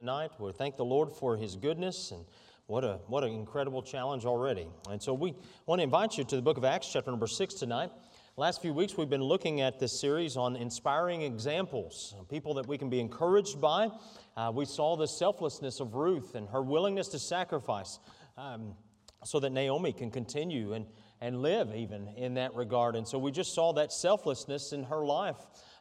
[0.00, 0.30] tonight.
[0.38, 2.24] We thank the Lord for His goodness and
[2.68, 4.66] what a what an incredible challenge already.
[4.88, 5.34] And so we
[5.66, 7.90] want to invite you to the book of Acts, chapter number six tonight.
[8.38, 12.78] Last few weeks we've been looking at this series on inspiring examples, people that we
[12.78, 13.90] can be encouraged by.
[14.38, 17.98] Uh, we saw the selflessness of Ruth and her willingness to sacrifice
[18.38, 18.72] um,
[19.22, 20.86] so that Naomi can continue and,
[21.20, 22.96] and live even in that regard.
[22.96, 25.36] And so we just saw that selflessness in her life.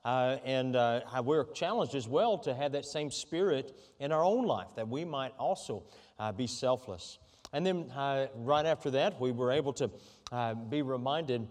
[0.06, 4.46] Uh, and uh, we're challenged as well to have that same spirit in our own
[4.46, 5.84] life, that we might also
[6.20, 7.20] uh, be selfless.
[7.52, 9.90] And then uh, right after that, we were able to
[10.32, 11.48] uh, be reminded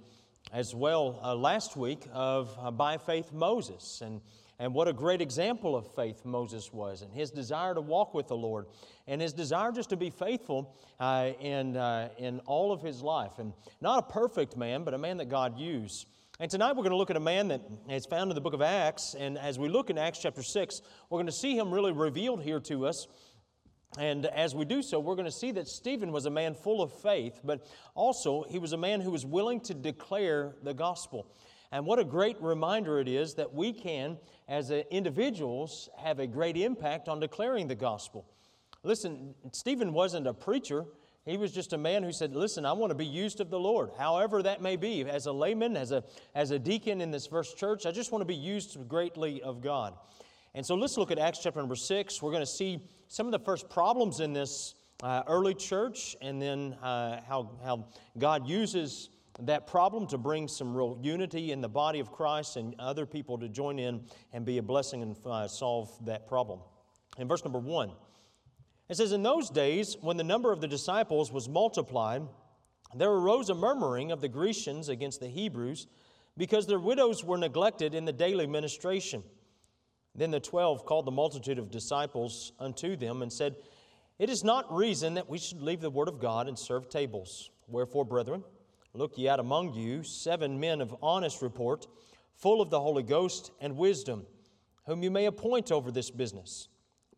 [0.52, 4.22] as well uh, last week of by faith Moses and,
[4.58, 8.28] and what a great example of faith Moses was and his desire to walk with
[8.28, 8.66] the Lord
[9.06, 11.76] and his desire just to be faithful in,
[12.18, 13.38] in all of his life.
[13.38, 13.52] And
[13.82, 16.06] not a perfect man, but a man that God used.
[16.40, 18.54] And tonight we're going to look at a man that is found in the book
[18.54, 19.16] of Acts.
[19.18, 22.44] And as we look in Acts chapter 6, we're going to see him really revealed
[22.44, 23.08] here to us.
[23.98, 26.80] And as we do so, we're going to see that Stephen was a man full
[26.80, 31.26] of faith, but also he was a man who was willing to declare the gospel.
[31.72, 36.56] And what a great reminder it is that we can, as individuals, have a great
[36.56, 38.30] impact on declaring the gospel.
[38.84, 40.84] Listen, Stephen wasn't a preacher,
[41.24, 43.58] he was just a man who said, Listen, I want to be used of the
[43.58, 45.02] Lord, however that may be.
[45.02, 46.02] As a layman, as a,
[46.34, 49.60] as a deacon in this first church, I just want to be used greatly of
[49.60, 49.94] God.
[50.54, 52.22] And so let's look at Acts chapter number six.
[52.22, 56.40] We're going to see some of the first problems in this uh, early church and
[56.40, 57.86] then uh, how, how
[58.18, 59.10] God uses
[59.40, 63.38] that problem to bring some real unity in the body of Christ and other people
[63.38, 64.00] to join in
[64.32, 66.60] and be a blessing and uh, solve that problem.
[67.18, 67.92] In verse number one,
[68.88, 72.22] it says, In those days, when the number of the disciples was multiplied,
[72.94, 75.86] there arose a murmuring of the Grecians against the Hebrews
[76.36, 79.22] because their widows were neglected in the daily ministration.
[80.14, 83.56] Then the twelve called the multitude of disciples unto them and said,
[84.18, 87.50] It is not reason that we should leave the word of God and serve tables.
[87.66, 88.42] Wherefore, brethren,
[88.94, 91.86] look ye out among you seven men of honest report,
[92.34, 94.24] full of the Holy Ghost and wisdom,
[94.86, 96.68] whom you may appoint over this business.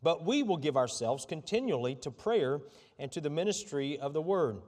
[0.02, 2.60] But we will give ourselves continually to prayer
[2.98, 4.62] and to the ministry of the word.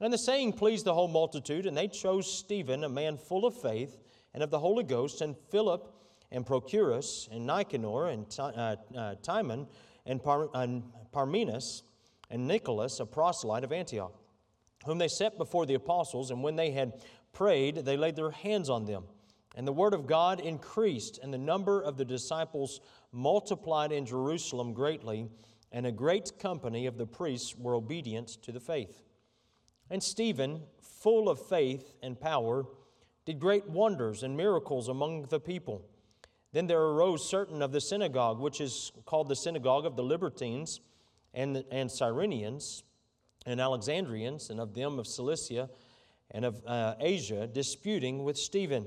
[0.00, 3.60] And the saying pleased the whole multitude, and they chose Stephen, a man full of
[3.60, 3.98] faith
[4.32, 5.94] and of the Holy Ghost, and Philip,
[6.32, 9.68] and Prochorus, and Nicanor, and uh, uh, Timon,
[10.04, 11.82] and, Par- and Parmenas,
[12.30, 14.12] and Nicholas, a proselyte of Antioch,
[14.84, 16.32] whom they set before the apostles.
[16.32, 16.94] And when they had
[17.32, 19.04] prayed, they laid their hands on them.
[19.54, 22.80] And the word of God increased, and the number of the disciples
[23.12, 25.28] multiplied in Jerusalem greatly,
[25.70, 29.02] and a great company of the priests were obedient to the faith.
[29.90, 32.64] And Stephen, full of faith and power,
[33.24, 35.84] did great wonders and miracles among the people.
[36.52, 40.80] Then there arose certain of the synagogue, which is called the synagogue of the Libertines
[41.32, 42.82] and, and Cyrenians
[43.46, 45.68] and Alexandrians, and of them of Cilicia
[46.30, 48.86] and of uh, Asia, disputing with Stephen.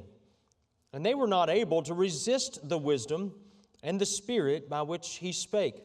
[0.98, 3.32] And they were not able to resist the wisdom
[3.84, 5.84] and the Spirit by which he spake.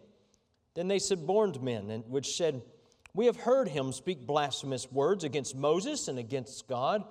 [0.73, 2.63] Then they suborned men, which said,
[3.13, 7.05] We have heard him speak blasphemous words against Moses and against God.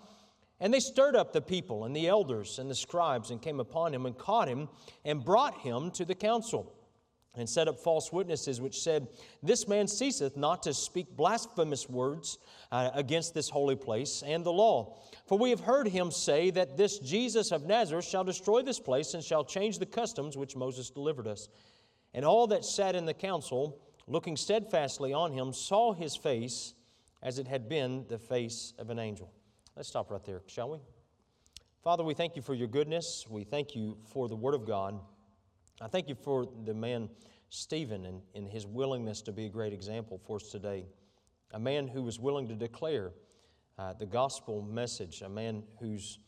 [0.60, 3.94] And they stirred up the people and the elders and the scribes and came upon
[3.94, 4.70] him and caught him
[5.06, 6.74] and brought him to the council
[7.36, 9.08] and set up false witnesses which said,
[9.42, 12.38] This man ceaseth not to speak blasphemous words
[12.72, 14.98] uh, against this holy place and the law.
[15.28, 19.14] For we have heard him say that this Jesus of Nazareth shall destroy this place
[19.14, 21.48] and shall change the customs which Moses delivered us.
[22.14, 26.74] And all that sat in the council, looking steadfastly on him, saw his face
[27.24, 29.32] as it had been the face of an angel.
[29.76, 30.80] Let's stop right there, shall we?
[31.82, 33.26] Father, we thank you for your goodness.
[33.30, 35.00] We thank you for the Word of God.
[35.82, 37.10] I thank you for the man
[37.50, 40.86] Stephen and, and his willingness to be a great example for us today.
[41.54, 43.12] A man who was willing to declare
[43.80, 46.20] uh, the gospel message, a man whose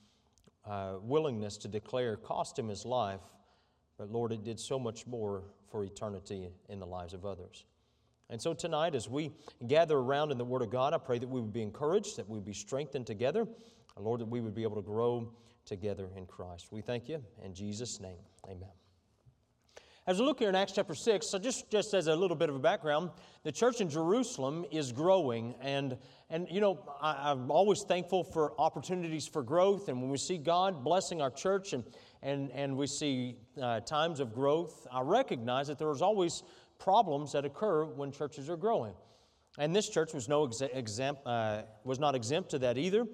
[0.65, 3.21] uh, willingness to declare cost him his life,
[3.97, 7.65] but Lord, it did so much more for eternity in the lives of others.
[8.29, 9.31] And so tonight, as we
[9.67, 12.27] gather around in the Word of God, I pray that we would be encouraged, that
[12.27, 13.47] we would be strengthened together,
[13.97, 15.31] Lord, that we would be able to grow
[15.65, 16.71] together in Christ.
[16.71, 17.23] We thank you.
[17.43, 18.17] In Jesus' name,
[18.49, 18.82] amen.
[20.05, 22.49] As we look here in Acts chapter 6, so just, just as a little bit
[22.49, 23.09] of a background,
[23.43, 25.55] the church in Jerusalem is growing.
[25.61, 25.97] And,
[26.29, 29.87] and you know, I, am always thankful for opportunities for growth.
[29.87, 31.85] And when we see God blessing our church and,
[32.21, 36.43] and, and we see uh, times of growth, I recognize that there's always
[36.79, 38.95] problems that occur when churches are growing.
[39.57, 43.05] And this church was, no exa- exempt, uh, was not exempt to that either.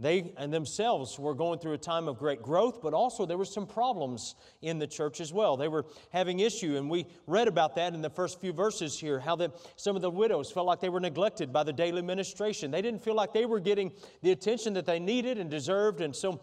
[0.00, 3.44] They and themselves were going through a time of great growth, but also there were
[3.44, 5.56] some problems in the church as well.
[5.56, 9.18] They were having issue, and we read about that in the first few verses here.
[9.18, 12.70] How that some of the widows felt like they were neglected by the daily ministration.
[12.70, 13.90] They didn't feel like they were getting
[14.22, 16.40] the attention that they needed and deserved, and so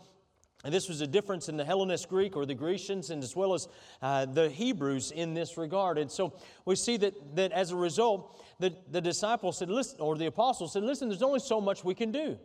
[0.66, 3.54] and this was a difference in the Hellenist Greek or the Grecians, and as well
[3.54, 3.68] as
[4.02, 6.00] uh, the Hebrews in this regard.
[6.00, 6.34] And so
[6.66, 10.74] we see that, that as a result, the, the disciples said, listen, or the apostles
[10.74, 12.40] said, listen, there's only so much we can do.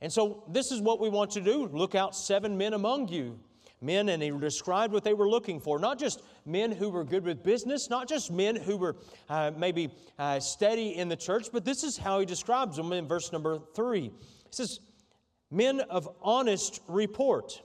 [0.00, 3.38] And so this is what we want to do look out seven men among you.
[3.80, 5.78] Men, and he described what they were looking for.
[5.78, 8.96] Not just men who were good with business, not just men who were
[9.28, 13.06] uh, maybe uh, steady in the church, but this is how he describes them in
[13.06, 14.02] verse number three.
[14.02, 14.12] He
[14.50, 14.80] says,
[15.52, 17.62] men of honest report,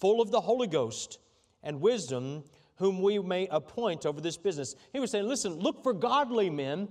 [0.00, 1.20] full of the Holy Ghost
[1.62, 2.42] and wisdom,
[2.78, 4.74] whom we may appoint over this business.
[4.92, 6.88] He was saying, listen, look for godly men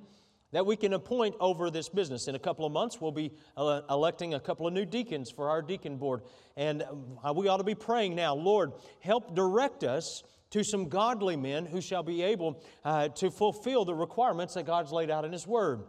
[0.51, 2.27] that we can appoint over this business.
[2.27, 5.62] In a couple of months, we'll be electing a couple of new deacons for our
[5.62, 6.21] deacon board.
[6.56, 6.83] And
[7.25, 11.65] uh, we ought to be praying now, Lord, help direct us to some godly men
[11.65, 15.45] who shall be able uh, to fulfill the requirements that God's laid out in His
[15.45, 15.83] Word.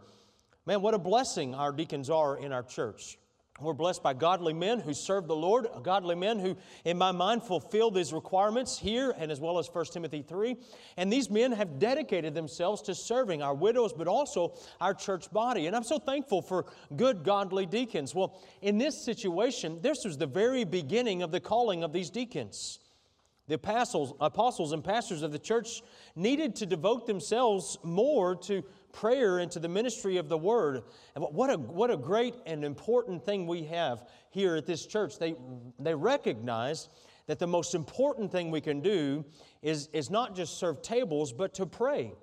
[0.65, 3.17] Man, what a blessing our deacons are in our church.
[3.59, 7.41] We're blessed by godly men who serve the Lord, godly men who, in my mind,
[7.41, 10.55] fulfill these requirements here and as well as 1 Timothy 3.
[10.97, 15.65] And these men have dedicated themselves to serving our widows, but also our church body.
[15.65, 16.65] And I'm so thankful for
[16.95, 18.13] good, godly deacons.
[18.13, 22.79] Well, in this situation, this was the very beginning of the calling of these deacons.
[23.47, 25.81] The apostles, apostles and pastors of the church
[26.15, 28.61] needed to devote themselves more to
[28.91, 30.83] prayer and to the ministry of the word.
[31.15, 35.17] And what a, what a great and important thing we have here at this church.
[35.17, 35.35] They,
[35.79, 36.89] they recognize
[37.27, 39.23] that the most important thing we can do
[39.61, 42.13] is, is not just serve tables, but to pray,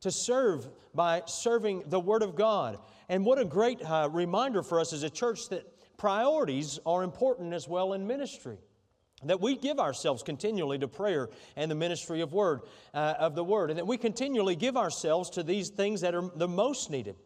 [0.00, 2.78] to serve by serving the Word of God.
[3.10, 5.66] And what a great uh, reminder for us as a church that
[5.98, 8.56] priorities are important as well in ministry
[9.30, 12.60] that we give ourselves continually to prayer and the ministry of word
[12.92, 16.30] uh, of the word and that we continually give ourselves to these things that are
[16.36, 17.16] the most needed.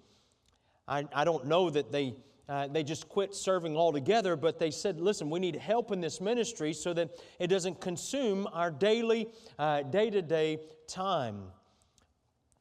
[0.86, 2.14] I, I don't know that they
[2.48, 6.20] uh, they just quit serving altogether but they said listen we need help in this
[6.20, 9.28] ministry so that it doesn't consume our daily
[9.58, 11.42] uh, day-to-day time.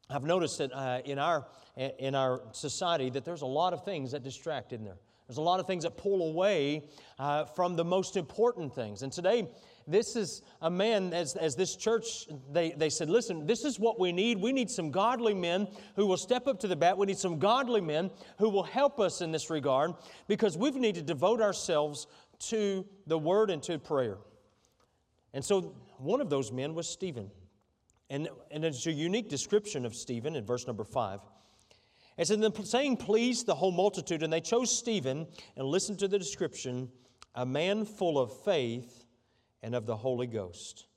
[0.09, 1.47] I've noticed that uh, in our
[1.99, 5.41] in our society that there's a lot of things that distract in there there's a
[5.41, 6.87] lot of things that pull away
[7.19, 9.03] uh, from the most important things.
[9.03, 9.49] And today,
[9.85, 13.99] this is a man, as, as this church, they, they said, listen, this is what
[13.99, 14.37] we need.
[14.37, 16.97] We need some godly men who will step up to the bat.
[16.97, 19.93] We need some godly men who will help us in this regard
[20.27, 22.07] because we've need to devote ourselves
[22.39, 24.17] to the word and to prayer.
[25.33, 27.31] And so one of those men was Stephen.
[28.09, 31.19] And, and it's a unique description of Stephen in verse number five.
[32.17, 36.07] And so the saying pleased the whole multitude, and they chose Stephen, and listened to
[36.07, 36.89] the description,
[37.35, 39.05] a man full of faith
[39.61, 40.87] and of the Holy Ghost.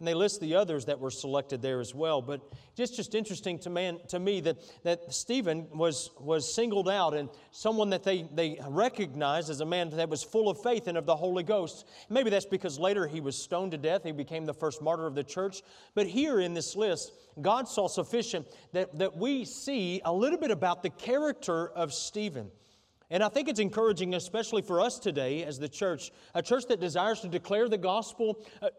[0.00, 2.22] And they list the others that were selected there as well.
[2.22, 2.40] But
[2.78, 7.28] it's just interesting to, man, to me that, that Stephen was, was singled out and
[7.50, 11.04] someone that they, they recognized as a man that was full of faith and of
[11.04, 11.86] the Holy Ghost.
[12.08, 14.02] Maybe that's because later he was stoned to death.
[14.02, 15.60] He became the first martyr of the church.
[15.94, 17.12] But here in this list,
[17.42, 22.50] God saw sufficient that, that we see a little bit about the character of Stephen.
[23.10, 26.80] And I think it's encouraging, especially for us today as the church, a church that
[26.80, 28.70] desires to declare the gospel, uh,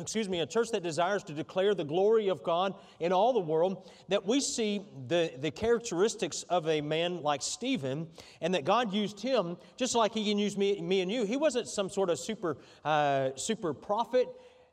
[0.00, 3.40] excuse me, a church that desires to declare the glory of God in all the
[3.40, 8.08] world, that we see the, the characteristics of a man like Stephen,
[8.40, 11.24] and that God used him just like he can use me, me and you.
[11.24, 14.28] He wasn't some sort of super, uh, super prophet,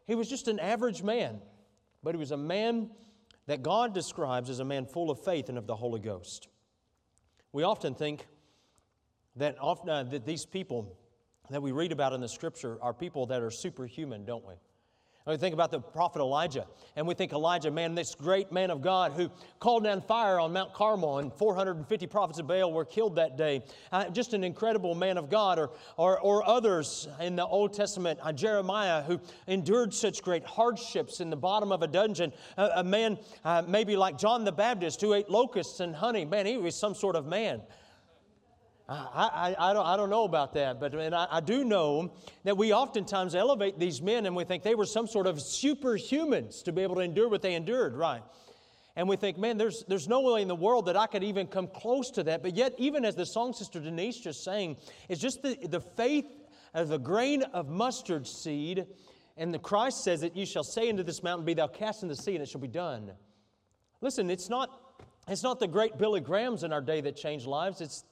[0.05, 1.41] he was just an average man.
[2.03, 2.89] But he was a man
[3.47, 6.47] that God describes as a man full of faith and of the Holy Ghost.
[7.51, 8.27] We often think
[9.35, 10.97] that, often, uh, that these people
[11.49, 14.53] that we read about in the scripture are people that are superhuman, don't we?
[15.27, 16.65] We think about the prophet Elijah,
[16.95, 19.29] and we think Elijah, man, this great man of God who
[19.59, 23.61] called down fire on Mount Carmel, and 450 prophets of Baal were killed that day.
[23.91, 28.19] Uh, just an incredible man of God, or, or, or others in the Old Testament,
[28.23, 32.31] uh, Jeremiah, who endured such great hardships in the bottom of a dungeon.
[32.57, 36.23] Uh, a man uh, maybe like John the Baptist, who ate locusts and honey.
[36.23, 37.61] Man, he was some sort of man.
[38.89, 42.13] I, I, I, don't, I don't know about that, but and I, I do know
[42.45, 46.63] that we oftentimes elevate these men and we think they were some sort of superhumans
[46.63, 48.21] to be able to endure what they endured, right?
[48.95, 51.47] And we think, man, there's, there's no way in the world that I could even
[51.47, 52.41] come close to that.
[52.41, 54.77] But yet, even as the song sister Denise just sang,
[55.09, 56.25] it's just the, the faith
[56.73, 58.87] of a grain of mustard seed.
[59.35, 62.09] And the Christ says that you shall say unto this mountain, Be thou cast in
[62.09, 63.11] the sea, and it shall be done.
[64.01, 64.69] Listen, it's not,
[65.27, 67.81] it's not the great Billy Grahams in our day that change lives.
[67.81, 68.03] It's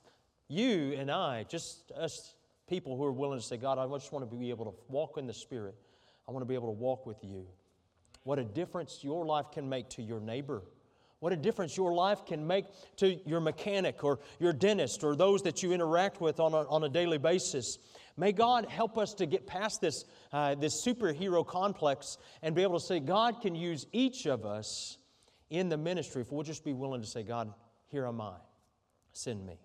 [0.48, 2.36] you and I, just us
[2.68, 5.18] people who are willing to say, God, I just want to be able to walk
[5.18, 5.75] in the Spirit.
[6.28, 7.46] I want to be able to walk with you.
[8.24, 10.64] What a difference your life can make to your neighbor.
[11.20, 12.66] What a difference your life can make
[12.98, 16.84] to your mechanic or your dentist or those that you interact with on a, on
[16.84, 17.78] a daily basis.
[18.18, 22.80] May God help us to get past this, uh, this superhero complex and be able
[22.80, 24.98] to say, God can use each of us
[25.50, 27.54] in the ministry if we'll just be willing to say, God,
[27.88, 28.36] here am I,
[29.14, 29.58] send me.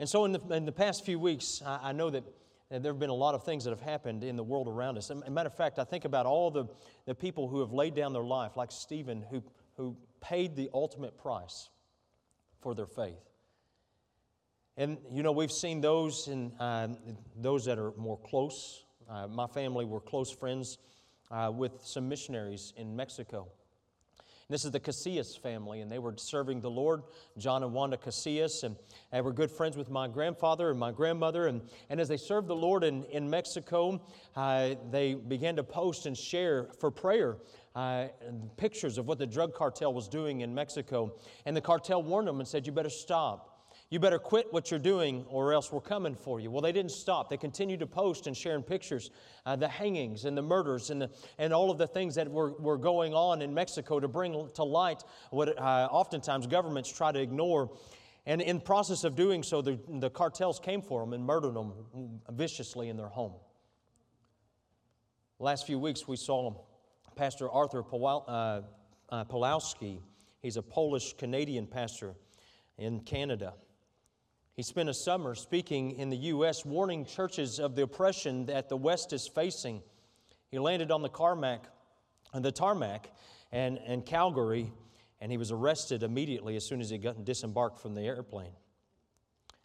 [0.00, 2.24] And so, in the, in the past few weeks, I, I know that
[2.70, 5.10] there have been a lot of things that have happened in the world around us.
[5.10, 6.64] As a matter of fact, I think about all the,
[7.04, 9.42] the people who have laid down their life, like Stephen, who,
[9.76, 11.68] who paid the ultimate price
[12.62, 13.20] for their faith.
[14.78, 16.88] And, you know, we've seen those, in, uh,
[17.36, 18.84] those that are more close.
[19.06, 20.78] Uh, my family were close friends
[21.30, 23.48] uh, with some missionaries in Mexico.
[24.50, 27.04] This is the Casillas family, and they were serving the Lord,
[27.38, 28.74] John and Wanda Casillas, and
[29.12, 31.46] they were good friends with my grandfather and my grandmother.
[31.46, 34.02] And, and as they served the Lord in, in Mexico,
[34.34, 37.36] uh, they began to post and share for prayer
[37.76, 38.08] uh,
[38.56, 41.14] pictures of what the drug cartel was doing in Mexico.
[41.46, 43.49] And the cartel warned them and said, You better stop.
[43.90, 46.48] You better quit what you're doing or else we're coming for you.
[46.48, 47.28] Well, they didn't stop.
[47.28, 49.10] They continued to post and sharing pictures,
[49.44, 52.52] uh, the hangings and the murders and, the, and all of the things that were,
[52.52, 57.20] were going on in Mexico to bring to light what uh, oftentimes governments try to
[57.20, 57.72] ignore.
[58.26, 61.72] And in process of doing so, the, the cartels came for them and murdered them
[62.30, 63.34] viciously in their home.
[65.40, 66.54] Last few weeks, we saw
[67.16, 68.60] Pastor Arthur uh,
[69.08, 70.00] uh, Pawlowski.
[70.42, 72.14] He's a Polish Canadian pastor
[72.78, 73.54] in Canada.
[74.60, 78.76] He spent a summer speaking in the U.S., warning churches of the oppression that the
[78.76, 79.80] West is facing.
[80.50, 81.64] He landed on the Carmack,
[82.34, 83.10] and the tarmac
[83.52, 84.70] and, and Calgary,
[85.18, 88.52] and he was arrested immediately as soon as he got disembarked from the airplane.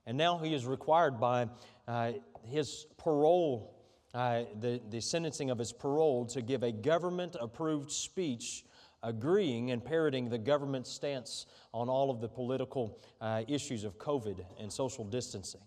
[0.06, 1.50] And now he is required by
[1.90, 2.14] uh,
[2.46, 3.75] his parole,
[4.14, 8.64] uh, the, the sentencing of his parole, to give a government approved speech
[9.04, 14.44] agreeing and parroting the government's stance on all of the political uh, issues of COVID
[14.60, 15.62] and social distancing.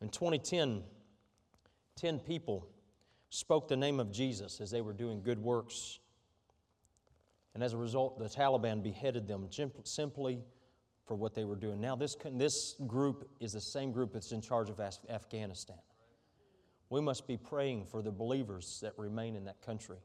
[0.00, 0.82] In 2010,
[1.96, 2.66] 10 people
[3.30, 6.00] spoke the name of Jesus as they were doing good works.
[7.54, 9.48] And as a result, the Taliban beheaded them
[9.84, 10.42] simply
[11.06, 11.80] for what they were doing.
[11.80, 15.78] Now, this, this group is the same group that's in charge of Afghanistan.
[16.90, 19.98] We must be praying for the believers that remain in that country.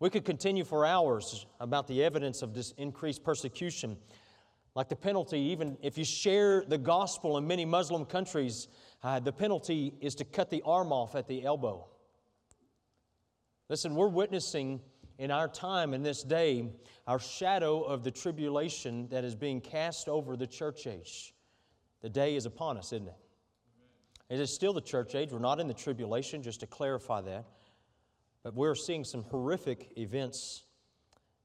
[0.00, 3.98] We could continue for hours about the evidence of this increased persecution.
[4.74, 8.68] Like the penalty, even if you share the gospel in many Muslim countries,
[9.02, 11.86] uh, the penalty is to cut the arm off at the elbow.
[13.68, 14.80] Listen, we're witnessing
[15.18, 16.70] in our time, in this day,
[17.06, 21.34] our shadow of the tribulation that is being cast over the church age.
[22.00, 23.16] The day is upon us, isn't it?
[24.30, 25.30] It is still the church age.
[25.30, 27.44] We're not in the tribulation, just to clarify that.
[28.42, 30.64] But we're seeing some horrific events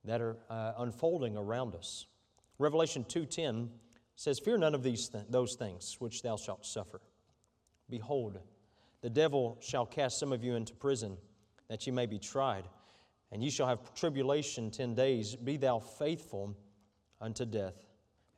[0.06, 2.06] that are uh, unfolding around us.
[2.58, 3.70] Revelation 2:10
[4.16, 7.02] says, "Fear none of these th- those things which thou shalt suffer.
[7.90, 8.40] Behold,
[9.02, 11.18] the devil shall cast some of you into prison,
[11.68, 12.66] that ye may be tried,
[13.32, 15.36] and ye shall have tribulation ten days.
[15.36, 16.56] Be thou faithful
[17.20, 17.86] unto death,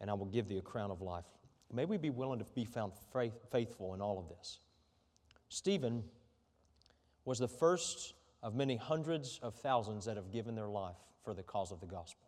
[0.01, 1.25] and I will give thee a crown of life."
[1.71, 4.59] May we be willing to be found faith- faithful in all of this.
[5.49, 6.09] Stephen
[7.25, 11.43] was the first of many hundreds of thousands that have given their life for the
[11.43, 12.27] cause of the gospel.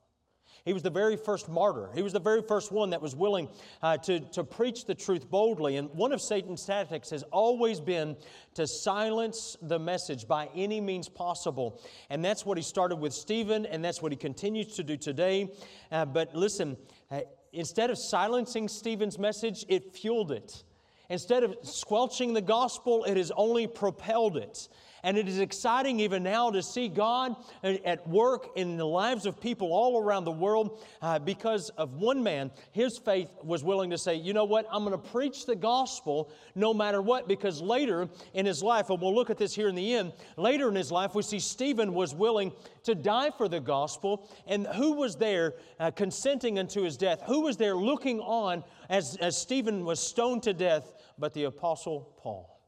[0.65, 1.89] He was the very first martyr.
[1.93, 3.49] He was the very first one that was willing
[3.81, 5.77] uh, to, to preach the truth boldly.
[5.77, 8.17] And one of Satan's tactics has always been
[8.55, 11.81] to silence the message by any means possible.
[12.09, 15.49] And that's what he started with Stephen, and that's what he continues to do today.
[15.91, 16.77] Uh, but listen,
[17.09, 17.21] uh,
[17.53, 20.63] instead of silencing Stephen's message, it fueled it.
[21.09, 24.67] Instead of squelching the gospel, it has only propelled it.
[25.03, 29.39] And it is exciting even now to see God at work in the lives of
[29.39, 32.51] people all around the world uh, because of one man.
[32.71, 36.31] His faith was willing to say, you know what, I'm going to preach the gospel
[36.55, 39.75] no matter what, because later in his life, and we'll look at this here in
[39.75, 42.51] the end, later in his life, we see Stephen was willing
[42.83, 44.29] to die for the gospel.
[44.47, 47.21] And who was there uh, consenting unto his death?
[47.25, 52.13] Who was there looking on as, as Stephen was stoned to death but the Apostle
[52.17, 52.59] Paul?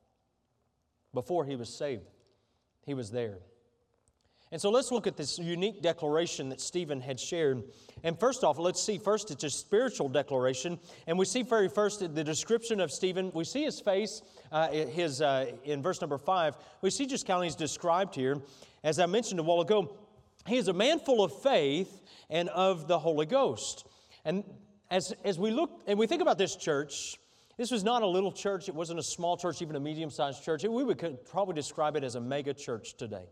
[1.13, 2.03] Before he was saved.
[2.85, 3.39] He was there.
[4.51, 7.63] And so let's look at this unique declaration that Stephen had shared.
[8.03, 10.77] And first off, let's see first it's a spiritual declaration.
[11.07, 13.31] And we see very first the description of Stephen.
[13.33, 14.21] We see his face
[14.51, 16.57] uh, his, uh, in verse number five.
[16.81, 18.41] We see just how he's described here.
[18.83, 19.95] As I mentioned a while ago,
[20.45, 23.87] he is a man full of faith and of the Holy Ghost.
[24.25, 24.43] And
[24.89, 27.17] as, as we look and we think about this church,
[27.61, 30.43] This was not a little church, it wasn't a small church, even a medium sized
[30.43, 30.63] church.
[30.63, 33.25] We would probably describe it as a mega church today.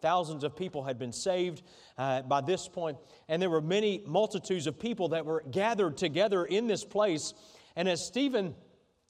[0.00, 1.60] Thousands of people had been saved
[1.98, 2.96] uh, by this point,
[3.28, 7.34] and there were many multitudes of people that were gathered together in this place.
[7.76, 8.54] And as Stephen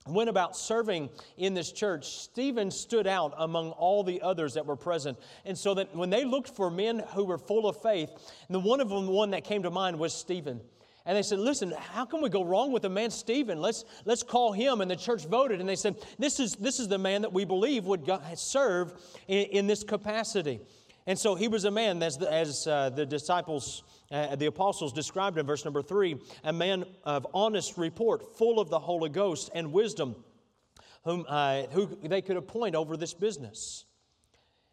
[0.09, 4.75] went about serving in this church, Stephen stood out among all the others that were
[4.75, 5.17] present.
[5.45, 8.11] And so that when they looked for men who were full of faith,
[8.49, 10.61] the one of them, the one that came to mind was Stephen.
[11.11, 13.61] And they said, Listen, how can we go wrong with the man Stephen?
[13.61, 14.81] Let's, let's call him.
[14.81, 15.59] And the church voted.
[15.59, 18.93] And they said, This is, this is the man that we believe would serve
[19.27, 20.61] in, in this capacity.
[21.09, 24.93] And so he was a man, as the, as, uh, the disciples, uh, the apostles
[24.93, 29.51] described in verse number three, a man of honest report, full of the Holy Ghost
[29.53, 30.15] and wisdom,
[31.03, 33.85] whom, uh, who they could appoint over this business.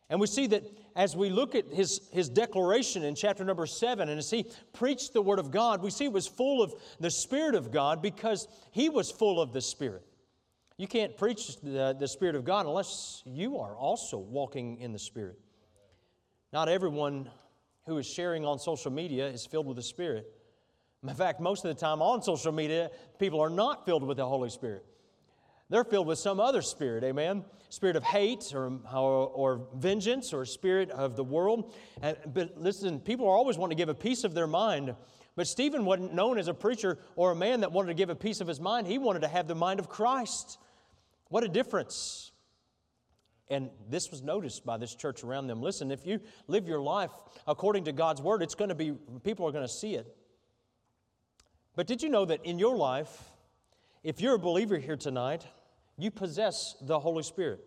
[0.10, 0.64] And we see that
[0.96, 5.14] as we look at his, his declaration in chapter number seven, and as he preached
[5.14, 8.48] the word of God, we see it was full of the Spirit of God because
[8.72, 10.04] he was full of the Spirit.
[10.78, 15.00] You can't preach the, the Spirit of God unless you are also walking in the
[15.00, 15.40] Spirit.
[16.54, 17.30] Not everyone
[17.86, 20.32] who is sharing on social media is filled with the Spirit.
[21.04, 24.26] In fact, most of the time on social media, people are not filled with the
[24.26, 24.86] Holy Spirit.
[25.70, 27.44] They're filled with some other spirit, amen?
[27.70, 31.74] Spirit of hate or, or, or vengeance or spirit of the world.
[32.02, 34.96] And, but listen, people are always wanting to give a piece of their mind.
[35.36, 38.16] But Stephen wasn't known as a preacher or a man that wanted to give a
[38.16, 38.88] piece of his mind.
[38.88, 40.58] He wanted to have the mind of Christ.
[41.30, 42.32] What a difference.
[43.50, 45.62] And this was noticed by this church around them.
[45.62, 47.12] Listen, if you live your life
[47.46, 48.94] according to God's word, it's going to be,
[49.24, 50.16] people are going to see it.
[51.76, 53.32] But did you know that in your life,
[54.04, 55.46] if you're a believer here tonight,
[55.98, 57.62] you possess the Holy Spirit?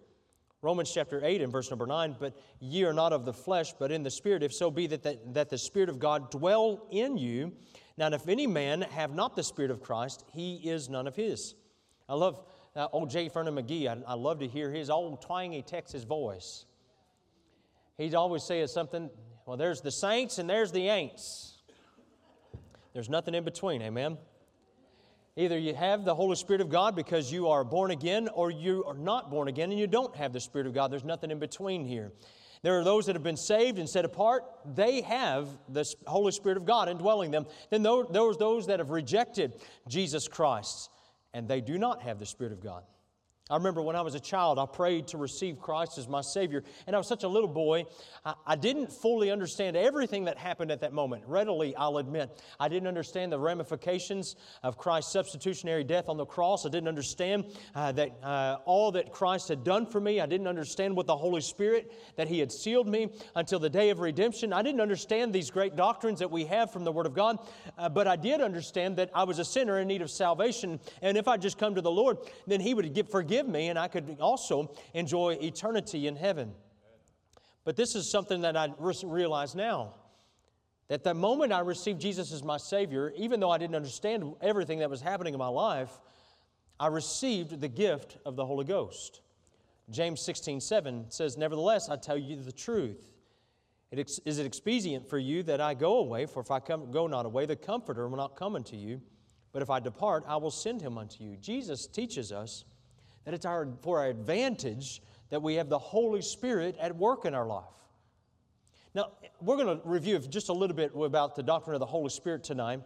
[0.62, 3.90] Romans chapter 8 and verse number 9, but ye are not of the flesh, but
[3.90, 7.16] in the Spirit, if so be that, that, that the Spirit of God dwell in
[7.16, 7.52] you.
[7.96, 11.54] Now, if any man have not the Spirit of Christ, he is none of his.
[12.08, 12.44] I love
[12.76, 13.28] uh, old J.
[13.28, 16.66] Vernon McGee, I, I love to hear his old twangy Texas voice.
[17.96, 19.10] He'd always say something,
[19.46, 21.58] well, there's the saints and there's the ain'ts.
[22.92, 24.18] There's nothing in between, amen?
[25.36, 28.84] Either you have the Holy Spirit of God because you are born again, or you
[28.84, 30.90] are not born again and you don't have the Spirit of God.
[30.90, 32.12] There's nothing in between here.
[32.62, 34.44] There are those that have been saved and set apart.
[34.74, 37.46] They have the Holy Spirit of God indwelling them.
[37.70, 39.54] Then there are those that have rejected
[39.88, 40.90] Jesus Christ
[41.32, 42.82] and they do not have the Spirit of God.
[43.50, 46.62] I remember when I was a child, I prayed to receive Christ as my Savior.
[46.86, 47.84] And I was such a little boy,
[48.46, 51.24] I, didn't fully understand everything that happened at that moment.
[51.26, 52.42] Readily, I'll admit.
[52.60, 56.66] I didn't understand the ramifications of Christ's substitutionary death on the cross.
[56.66, 60.20] I didn't understand uh, that uh, all that Christ had done for me.
[60.20, 63.90] I didn't understand what the Holy Spirit, that He had sealed me until the day
[63.90, 64.52] of redemption.
[64.52, 67.38] I didn't understand these great doctrines that we have from the Word of God.
[67.76, 70.78] Uh, but I did understand that I was a sinner in need of salvation.
[71.02, 73.10] And if I just come to the Lord, then He would give,
[73.40, 76.52] forgive me, and I could also enjoy eternity in heaven.
[77.64, 79.94] But this is something that I realize now.
[80.88, 84.80] That the moment I received Jesus as my Savior, even though I didn't understand everything
[84.80, 85.90] that was happening in my life,
[86.80, 89.20] I received the gift of the Holy Ghost.
[89.90, 93.08] James 16, 7 says, Nevertheless, I tell you the truth.
[93.92, 96.26] Is it expedient for you that I go away?
[96.26, 99.00] For if I come, go not away, the Comforter will not come unto you.
[99.52, 101.36] But if I depart, I will send him unto you.
[101.36, 102.64] Jesus teaches us
[103.24, 107.34] that it's our, for our advantage that we have the Holy Spirit at work in
[107.34, 107.64] our life.
[108.94, 112.10] Now, we're going to review just a little bit about the doctrine of the Holy
[112.10, 112.80] Spirit tonight.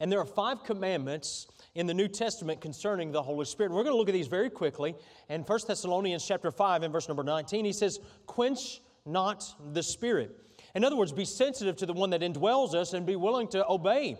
[0.00, 3.72] And there are five commandments in the New Testament concerning the Holy Spirit.
[3.72, 4.94] We're going to look at these very quickly.
[5.28, 10.30] In 1 Thessalonians chapter 5 and verse number 19, he says, Quench not the Spirit.
[10.74, 13.68] In other words, be sensitive to the one that indwells us and be willing to
[13.68, 14.16] obey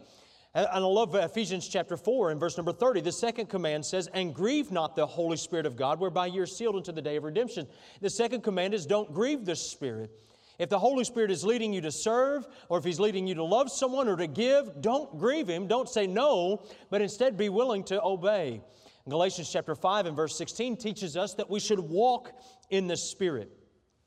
[0.55, 3.01] and I love Ephesians chapter 4 and verse number 30.
[3.01, 6.77] The second command says, And grieve not the Holy Spirit of God, whereby you're sealed
[6.77, 7.67] unto the day of redemption.
[8.01, 10.11] The second command is, Don't grieve the Spirit.
[10.59, 13.45] If the Holy Spirit is leading you to serve, or if He's leading you to
[13.45, 15.67] love someone or to give, don't grieve Him.
[15.67, 18.61] Don't say no, but instead be willing to obey.
[19.09, 22.31] Galatians chapter 5 and verse 16 teaches us that we should walk
[22.71, 23.51] in the Spirit.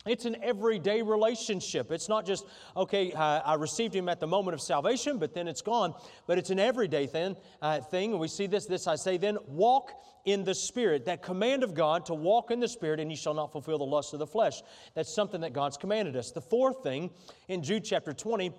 [0.06, 1.92] It's an everyday relationship.
[1.92, 2.46] It's not just,
[2.78, 5.96] okay, uh, I received him at the moment of salvation, but then it's gone.
[6.28, 7.36] But it's an everyday thing.
[7.62, 8.12] Uh, thing.
[8.12, 9.92] And we see this, this I say then, walk
[10.26, 11.06] in the Spirit.
[11.06, 13.86] That command of God to walk in the Spirit, and ye shall not fulfill the
[13.86, 14.62] lust of the flesh.
[14.94, 16.32] That's something that God's commanded us.
[16.32, 17.10] The fourth thing,
[17.48, 18.52] in Jude chapter 20,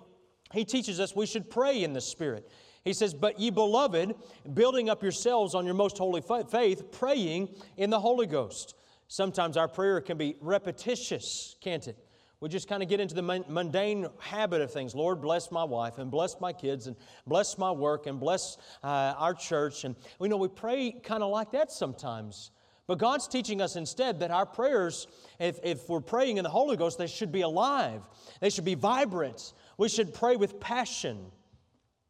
[0.51, 2.51] he teaches us we should pray in the Spirit.
[2.83, 4.15] He says, But ye beloved,
[4.53, 8.75] building up yourselves on your most holy faith, praying in the Holy Ghost.
[9.07, 11.97] Sometimes our prayer can be repetitious, can't it?
[12.39, 14.93] We just kind of get into the mundane habit of things.
[14.93, 19.15] Lord, bless my wife and bless my kids and bless my work and bless uh,
[19.17, 19.85] our church.
[19.85, 22.51] And we know we pray kind of like that sometimes.
[22.85, 25.07] But God's teaching us instead that our prayers,
[25.39, 28.01] if, if we're praying in the Holy Ghost, they should be alive,
[28.39, 29.53] they should be vibrant.
[29.77, 31.31] We should pray with passion.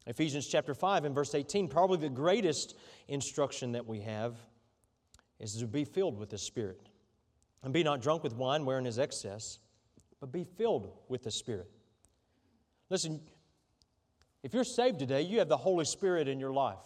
[0.05, 2.75] Ephesians chapter 5 and verse 18, probably the greatest
[3.07, 4.37] instruction that we have
[5.39, 6.86] is to be filled with the Spirit.
[7.63, 9.59] And be not drunk with wine wherein is excess,
[10.19, 11.69] but be filled with the Spirit.
[12.89, 13.19] Listen,
[14.43, 16.77] if you're saved today, you have the Holy Spirit in your life.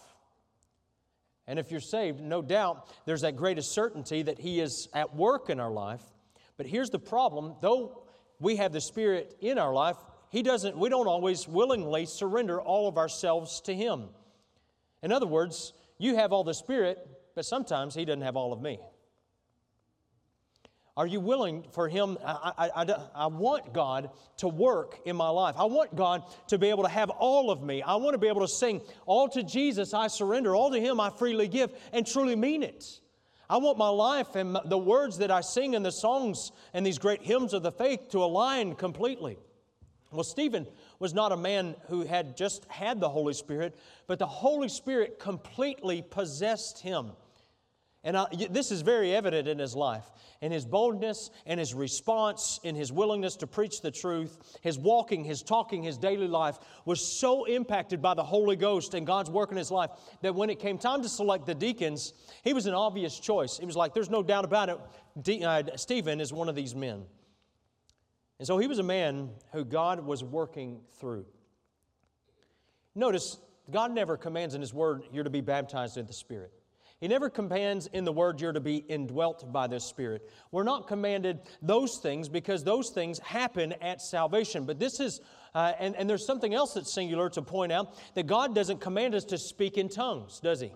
[1.46, 5.50] And if you're saved, no doubt there's that greatest certainty that He is at work
[5.50, 6.02] in our life.
[6.56, 8.02] But here's the problem though
[8.40, 9.96] we have the Spirit in our life,
[10.32, 14.08] he doesn't, we don't always willingly surrender all of ourselves to Him.
[15.02, 18.62] In other words, you have all the Spirit, but sometimes He doesn't have all of
[18.62, 18.80] me.
[20.96, 22.18] Are you willing for Him?
[22.24, 25.54] I, I, I, I, want God to work in my life.
[25.56, 27.80] I want God to be able to have all of me.
[27.80, 31.00] I want to be able to sing, All to Jesus I surrender, all to Him
[31.00, 33.00] I freely give, and truly mean it.
[33.48, 36.98] I want my life and the words that I sing and the songs and these
[36.98, 39.38] great hymns of the faith to align completely.
[40.10, 40.66] Well, Stephen
[40.98, 43.76] was not a man who had just had the Holy Spirit,
[44.06, 47.12] but the Holy Spirit completely possessed him.
[48.04, 50.04] And I, this is very evident in his life.
[50.40, 55.22] In his boldness and his response, in his willingness to preach the truth, his walking,
[55.22, 59.52] his talking, his daily life was so impacted by the Holy Ghost and God's work
[59.52, 62.12] in his life that when it came time to select the deacons,
[62.42, 63.58] he was an obvious choice.
[63.58, 64.78] He was like, there's no doubt about it,
[65.22, 67.04] De- uh, Stephen is one of these men.
[68.40, 71.24] And so he was a man who God was working through.
[72.96, 73.38] Notice,
[73.70, 76.52] God never commands in His Word you're to be baptized in the Spirit.
[77.02, 80.30] He never commands in the Word you're to be indwelt by the Spirit.
[80.52, 84.66] We're not commanded those things because those things happen at salvation.
[84.66, 85.20] But this is,
[85.52, 89.16] uh, and, and there's something else that's singular to point out that God doesn't command
[89.16, 90.70] us to speak in tongues, does He?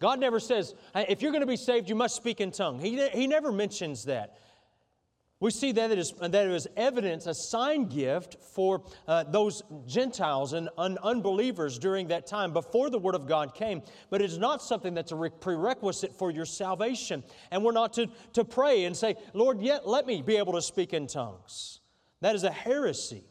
[0.00, 2.80] God never says, if you're going to be saved, you must speak in tongue.
[2.80, 4.36] He, he never mentions that.
[5.40, 10.68] We see that it, is, that evidence, a sign gift for uh, those Gentiles and
[10.78, 13.82] un- unbelievers during that time before the Word of God came.
[14.10, 17.24] But it is not something that's a re- prerequisite for your salvation.
[17.50, 20.62] And we're not to, to pray and say, Lord, yet let me be able to
[20.62, 21.80] speak in tongues.
[22.20, 23.24] That is a heresy.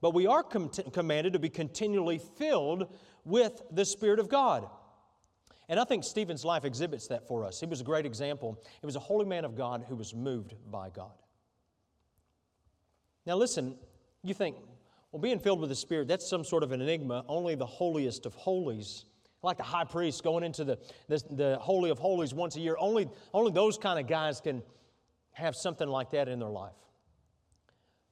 [0.00, 2.86] But we are com- commanded to be continually filled
[3.24, 4.68] with the Spirit of God.
[5.68, 7.58] And I think Stephen's life exhibits that for us.
[7.58, 8.62] He was a great example.
[8.80, 11.12] He was a holy man of God who was moved by God.
[13.26, 13.76] Now, listen,
[14.22, 14.56] you think,
[15.10, 17.24] well, being filled with the Spirit, that's some sort of an enigma.
[17.28, 19.06] Only the holiest of holies,
[19.42, 22.76] like the high priest going into the, the, the Holy of Holies once a year,
[22.78, 24.62] only, only those kind of guys can
[25.32, 26.72] have something like that in their life.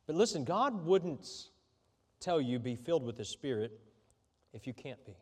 [0.06, 1.28] But listen, God wouldn't
[2.20, 3.78] tell you be filled with the Spirit
[4.52, 5.16] if you can't be.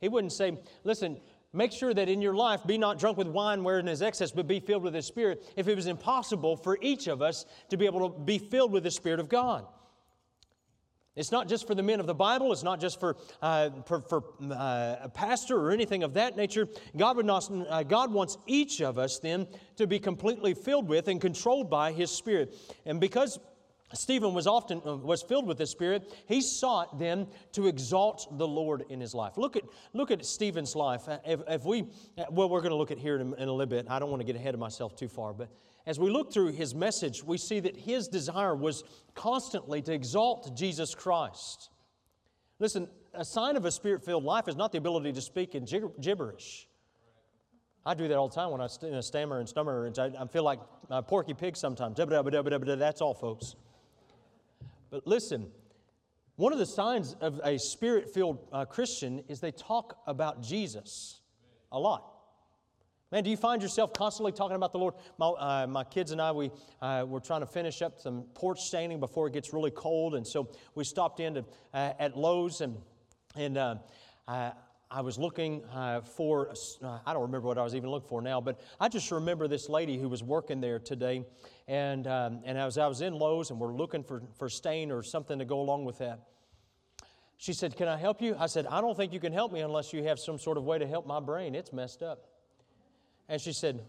[0.00, 1.18] He wouldn't say, listen,
[1.52, 4.46] make sure that in your life be not drunk with wine wherein is excess, but
[4.46, 7.86] be filled with the Spirit, if it was impossible for each of us to be
[7.86, 9.66] able to be filled with the Spirit of God.
[11.16, 12.52] It's not just for the men of the Bible.
[12.52, 16.68] It's not just for, uh, for, for uh, a pastor or anything of that nature.
[16.94, 21.08] God, would not, uh, God wants each of us then to be completely filled with
[21.08, 22.54] and controlled by His Spirit.
[22.84, 23.38] And because
[23.92, 26.12] Stephen was often uh, was filled with the Spirit.
[26.26, 29.36] He sought then to exalt the Lord in his life.
[29.36, 31.08] Look at look at Stephen's life.
[31.08, 31.82] Uh, if, if we
[32.18, 33.86] uh, well, we're going to look at here in, in a little bit.
[33.88, 35.48] I don't want to get ahead of myself too far, but
[35.86, 38.82] as we look through his message, we see that his desire was
[39.14, 41.70] constantly to exalt Jesus Christ.
[42.58, 45.64] Listen, a sign of a spirit-filled life is not the ability to speak in
[46.00, 46.66] gibberish.
[47.84, 48.66] I do that all the time when I
[49.00, 50.58] stammer and stammer, and I feel like
[50.90, 51.96] a porky pig sometimes.
[51.98, 53.54] That's all, folks.
[54.90, 55.50] But listen,
[56.36, 61.20] one of the signs of a spirit filled uh, Christian is they talk about Jesus
[61.72, 62.12] a lot.
[63.12, 64.94] Man, do you find yourself constantly talking about the Lord?
[65.16, 66.50] My, uh, my kids and I, we
[66.82, 70.26] uh, were trying to finish up some porch staining before it gets really cold, and
[70.26, 72.76] so we stopped in to, uh, at Lowe's, and
[73.36, 73.76] and uh,
[74.90, 76.50] I was looking uh, for,
[76.82, 79.48] uh, I don't remember what I was even looking for now, but I just remember
[79.48, 81.24] this lady who was working there today.
[81.66, 85.02] And, um, and as I was in Lowe's and we're looking for, for stain or
[85.02, 86.20] something to go along with that,
[87.36, 88.36] she said, Can I help you?
[88.38, 90.64] I said, I don't think you can help me unless you have some sort of
[90.64, 91.54] way to help my brain.
[91.54, 92.28] It's messed up.
[93.28, 93.82] And she said,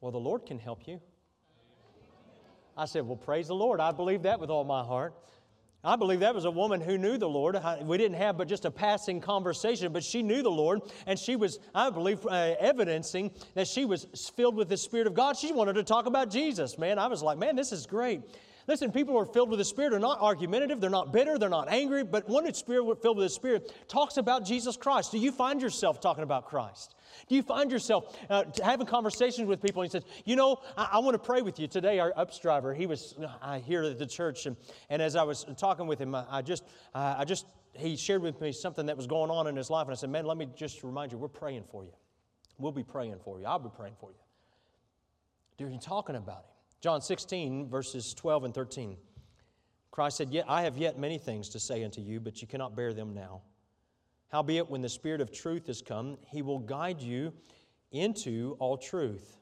[0.00, 1.00] Well, the Lord can help you.
[2.76, 3.80] I said, Well, praise the Lord.
[3.80, 5.14] I believe that with all my heart.
[5.82, 7.58] I believe that was a woman who knew the Lord.
[7.82, 11.36] We didn't have but just a passing conversation, but she knew the Lord, and she
[11.36, 15.38] was, I believe, uh, evidencing that she was filled with the Spirit of God.
[15.38, 16.98] She wanted to talk about Jesus, man.
[16.98, 18.20] I was like, man, this is great.
[18.70, 21.48] Listen, people who are filled with the Spirit are not argumentative, they're not bitter, they're
[21.48, 25.10] not angry, but one that's filled with the Spirit talks about Jesus Christ.
[25.10, 26.94] Do you find yourself talking about Christ?
[27.28, 30.90] Do you find yourself uh, having conversations with people and he says, You know, I,
[30.92, 31.66] I want to pray with you.
[31.66, 34.56] Today, our UPS driver, he was uh, here at the church, and,
[34.88, 36.62] and as I was talking with him, I, I just,
[36.94, 39.88] uh, I just, he shared with me something that was going on in his life,
[39.88, 41.92] and I said, Man, let me just remind you, we're praying for you.
[42.56, 43.46] We'll be praying for you.
[43.46, 44.18] I'll be praying for you.
[45.58, 46.49] During talking about him.
[46.80, 48.96] John 16, verses 12 and 13.
[49.90, 52.74] Christ said, Yet I have yet many things to say unto you, but you cannot
[52.74, 53.42] bear them now.
[54.32, 57.34] Howbeit, when the Spirit of truth is come, he will guide you
[57.92, 59.36] into all truth.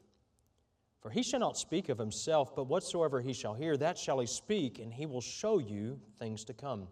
[1.00, 4.26] For he shall not speak of himself, but whatsoever he shall hear, that shall he
[4.26, 6.88] speak, and he will show you things to come.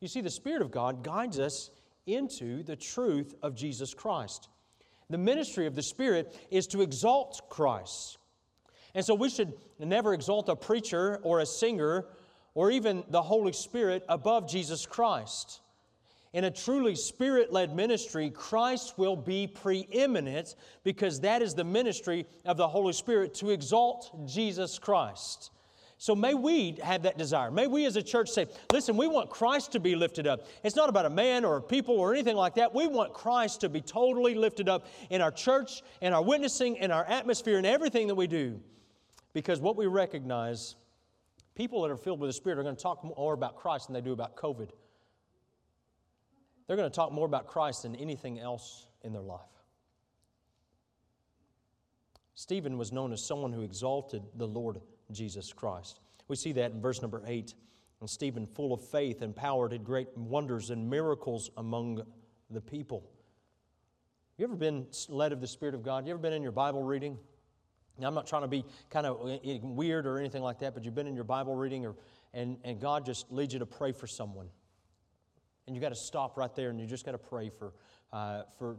[0.00, 1.70] You see, the Spirit of God guides us
[2.06, 4.50] into the truth of Jesus Christ.
[5.08, 8.18] The ministry of the Spirit is to exalt Christ.
[8.96, 12.06] And so we should never exalt a preacher or a singer
[12.54, 15.60] or even the Holy Spirit above Jesus Christ.
[16.32, 22.24] In a truly spirit led ministry, Christ will be preeminent because that is the ministry
[22.46, 25.50] of the Holy Spirit to exalt Jesus Christ.
[25.98, 27.50] So may we have that desire.
[27.50, 30.46] May we as a church say, listen, we want Christ to be lifted up.
[30.64, 32.74] It's not about a man or a people or anything like that.
[32.74, 36.90] We want Christ to be totally lifted up in our church, in our witnessing, in
[36.90, 38.58] our atmosphere, in everything that we do.
[39.36, 40.76] Because what we recognize,
[41.54, 43.92] people that are filled with the Spirit are going to talk more about Christ than
[43.92, 44.70] they do about COVID.
[46.66, 49.42] They're going to talk more about Christ than anything else in their life.
[52.34, 54.80] Stephen was known as someone who exalted the Lord
[55.12, 56.00] Jesus Christ.
[56.28, 57.52] We see that in verse number 8.
[58.00, 62.00] And Stephen, full of faith and power, did great wonders and miracles among
[62.48, 63.06] the people.
[64.38, 66.06] You ever been led of the Spirit of God?
[66.06, 67.18] You ever been in your Bible reading?
[67.98, 69.18] Now, I'm not trying to be kind of
[69.62, 71.94] weird or anything like that, but you've been in your Bible reading or,
[72.34, 74.48] and, and God just leads you to pray for someone.
[75.66, 77.72] And you got to stop right there and you just got to pray for,
[78.12, 78.76] uh, for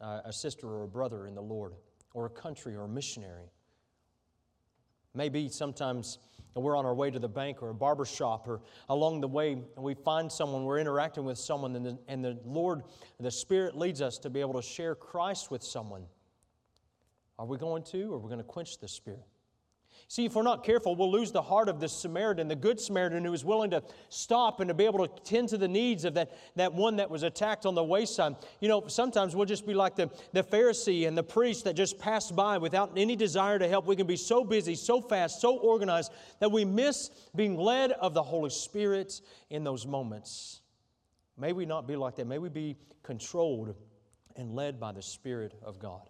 [0.00, 1.74] uh, a sister or a brother in the Lord
[2.12, 3.50] or a country or a missionary.
[5.14, 6.18] Maybe sometimes
[6.54, 9.58] we're on our way to the bank or a barber shop or along the way
[9.76, 12.82] we find someone, we're interacting with someone, and the, and the Lord,
[13.20, 16.06] the Spirit leads us to be able to share Christ with someone.
[17.38, 19.26] Are we going to, or are we going to quench the Spirit?
[20.08, 23.24] See, if we're not careful, we'll lose the heart of the Samaritan, the good Samaritan
[23.24, 26.14] who was willing to stop and to be able to tend to the needs of
[26.14, 28.36] that, that one that was attacked on the wayside.
[28.60, 31.98] You know, sometimes we'll just be like the, the Pharisee and the priest that just
[31.98, 33.86] passed by without any desire to help.
[33.86, 38.14] We can be so busy, so fast, so organized that we miss being led of
[38.14, 39.20] the Holy Spirit
[39.50, 40.60] in those moments.
[41.36, 42.28] May we not be like that.
[42.28, 43.74] May we be controlled
[44.36, 46.08] and led by the Spirit of God.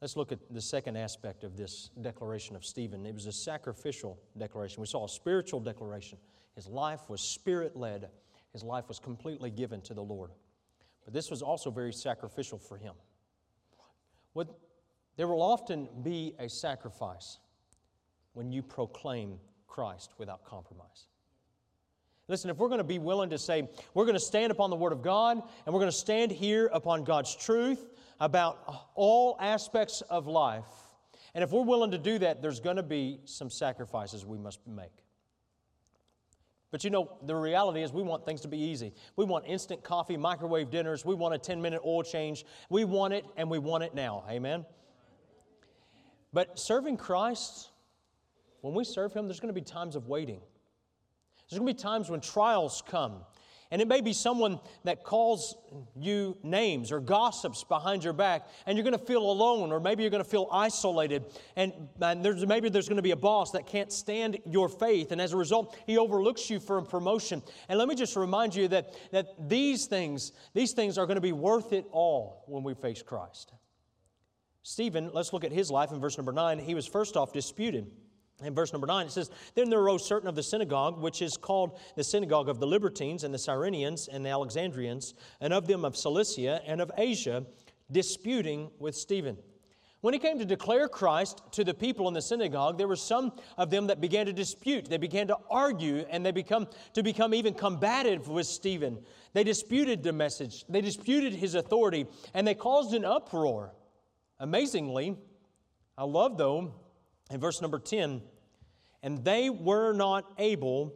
[0.00, 3.06] Let's look at the second aspect of this declaration of Stephen.
[3.06, 4.80] It was a sacrificial declaration.
[4.80, 6.18] We saw a spiritual declaration.
[6.54, 8.10] His life was spirit led,
[8.52, 10.30] his life was completely given to the Lord.
[11.04, 12.94] But this was also very sacrificial for him.
[14.32, 14.48] What,
[15.16, 17.38] there will often be a sacrifice
[18.34, 21.06] when you proclaim Christ without compromise.
[22.28, 24.76] Listen, if we're going to be willing to say, we're going to stand upon the
[24.76, 30.00] Word of God and we're going to stand here upon God's truth about all aspects
[30.02, 30.64] of life.
[31.34, 34.58] And if we're willing to do that, there's going to be some sacrifices we must
[34.66, 34.90] make.
[36.72, 38.92] But you know, the reality is we want things to be easy.
[39.14, 41.04] We want instant coffee, microwave dinners.
[41.04, 42.44] We want a 10 minute oil change.
[42.70, 44.24] We want it and we want it now.
[44.28, 44.66] Amen?
[46.32, 47.70] But serving Christ,
[48.62, 50.40] when we serve Him, there's going to be times of waiting.
[51.48, 53.22] There's going to be times when trials come
[53.70, 55.56] and it may be someone that calls
[55.96, 60.02] you names or gossips behind your back, and you're going to feel alone, or maybe
[60.02, 61.24] you're going to feel isolated.
[61.56, 65.10] And, and there's, maybe there's going to be a boss that can't stand your faith,
[65.12, 67.42] and as a result, he overlooks you for a promotion.
[67.68, 71.20] And let me just remind you that, that these things, these things are going to
[71.20, 73.52] be worth it all when we face Christ.
[74.62, 76.58] Stephen, let's look at his life in verse number nine.
[76.58, 77.90] He was first off disputed.
[78.44, 81.38] In verse number 9, it says, Then there arose certain of the synagogue, which is
[81.38, 85.84] called the synagogue of the Libertines, and the Cyrenians, and the Alexandrians, and of them
[85.84, 87.46] of Cilicia, and of Asia,
[87.90, 89.38] disputing with Stephen.
[90.02, 93.32] When he came to declare Christ to the people in the synagogue, there were some
[93.56, 94.84] of them that began to dispute.
[94.84, 98.98] They began to argue, and they become to become even combative with Stephen.
[99.32, 103.72] They disputed the message, they disputed his authority, and they caused an uproar.
[104.38, 105.16] Amazingly,
[105.96, 106.74] I love though
[107.30, 108.22] in verse number 10,
[109.02, 110.94] and they were not able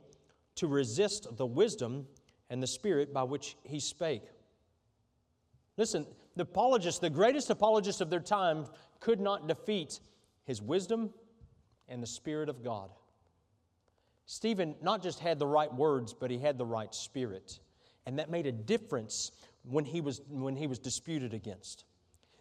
[0.57, 2.07] to resist the wisdom
[2.49, 4.23] and the spirit by which he spake.
[5.77, 8.67] Listen, the apologists, the greatest apologists of their time,
[9.01, 10.01] could not defeat
[10.45, 11.11] his wisdom
[11.89, 12.91] and the Spirit of God.
[14.27, 17.59] Stephen not just had the right words, but he had the right spirit.
[18.07, 21.85] And that made a difference when he was, when he was disputed against.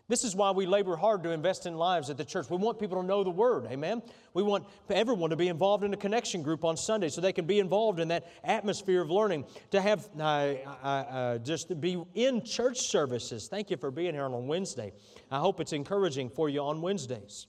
[0.10, 2.50] This is why we labor hard to invest in lives at the church.
[2.50, 4.02] We want people to know the Word, amen?
[4.34, 7.46] We want everyone to be involved in a connection group on Sunday so they can
[7.46, 12.44] be involved in that atmosphere of learning, to have uh, uh, uh, just be in
[12.44, 13.48] church services.
[13.48, 14.94] Thank you for being here on Wednesday.
[15.30, 17.46] I hope it's encouraging for you on Wednesdays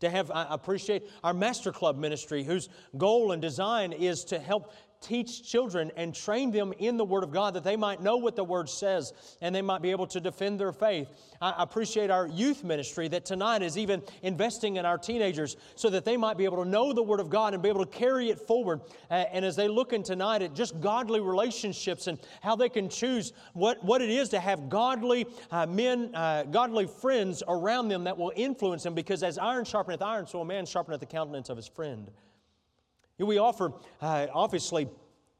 [0.00, 4.72] to have I appreciate our master club ministry whose goal and design is to help
[5.04, 8.34] teach children and train them in the Word of God that they might know what
[8.34, 11.08] the Word says and they might be able to defend their faith.
[11.40, 16.04] I appreciate our youth ministry that tonight is even investing in our teenagers so that
[16.04, 18.30] they might be able to know the Word of God and be able to carry
[18.30, 18.80] it forward.
[19.10, 23.32] and as they look in tonight at just godly relationships and how they can choose
[23.52, 28.16] what, what it is to have godly uh, men, uh, godly friends around them that
[28.16, 31.56] will influence them because as iron sharpeneth iron, so a man sharpeneth the countenance of
[31.56, 32.10] his friend.
[33.18, 34.88] We offer, uh, obviously,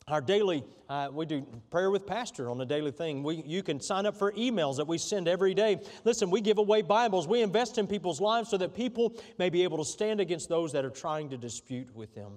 [0.06, 3.22] our daily, uh, we do prayer with pastor on a daily thing.
[3.22, 5.80] We, you can sign up for emails that we send every day.
[6.04, 7.26] Listen, we give away Bibles.
[7.26, 10.72] We invest in people's lives so that people may be able to stand against those
[10.72, 12.34] that are trying to dispute with them.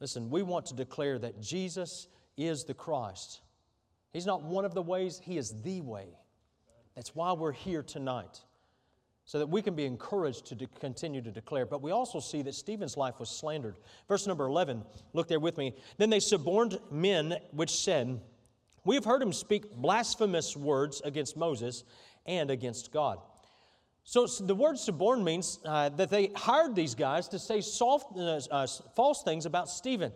[0.00, 3.42] Listen, we want to declare that Jesus is the Christ.
[4.12, 6.08] He's not one of the ways, He is the way.
[6.96, 8.40] That's why we're here tonight
[9.30, 11.64] so that we can be encouraged to de- continue to declare.
[11.64, 13.76] But we also see that Stephen's life was slandered.
[14.08, 15.76] Verse number 11, look there with me.
[15.98, 18.20] Then they suborned men which said,
[18.84, 21.84] We have heard him speak blasphemous words against Moses
[22.26, 23.20] and against God.
[24.02, 28.40] So the word suborn means uh, that they hired these guys to say soft, uh,
[28.50, 28.66] uh,
[28.96, 30.10] false things about Stephen.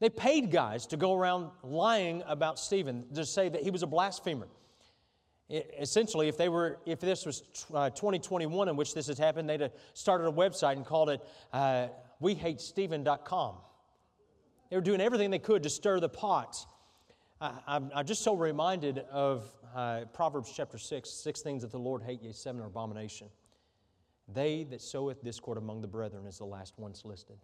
[0.00, 3.86] They paid guys to go around lying about Stephen, to say that he was a
[3.86, 4.48] blasphemer
[5.50, 9.60] essentially, if they were, if this was uh, 2021 in which this has happened, they'd
[9.60, 11.20] have started a website and called it
[11.52, 11.88] uh,
[12.22, 13.54] WeHateStephen.com.
[14.70, 16.66] They were doing everything they could to stir the pot.
[17.40, 22.02] I, am just so reminded of uh, Proverbs chapter 6 six things that the Lord
[22.02, 23.28] hate, ye seven are abomination.
[24.32, 27.36] They that soweth discord among the brethren is the last ones listed.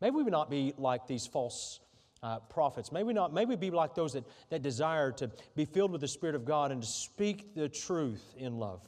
[0.00, 1.80] Maybe we would not be like these false
[2.24, 2.90] uh, prophets.
[2.90, 6.00] May we not, may we be like those that, that desire to be filled with
[6.00, 8.80] the Spirit of God and to speak the truth in love.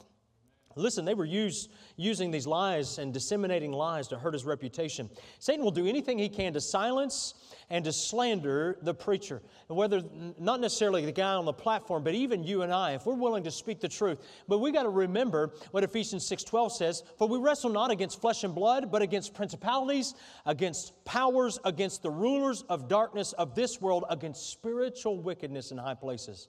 [0.77, 5.09] Listen, they were using these lies and disseminating lies to hurt his reputation.
[5.39, 7.33] Satan will do anything he can to silence
[7.69, 9.41] and to slander the preacher.
[9.67, 10.03] Whether
[10.39, 13.43] not necessarily the guy on the platform, but even you and I, if we're willing
[13.43, 14.19] to speak the truth.
[14.47, 18.43] But we got to remember what Ephesians 6:12 says, "For we wrestle not against flesh
[18.43, 20.13] and blood, but against principalities,
[20.45, 25.95] against powers, against the rulers of darkness of this world, against spiritual wickedness in high
[25.95, 26.47] places."